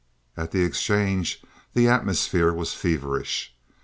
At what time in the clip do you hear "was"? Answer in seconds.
2.51-2.73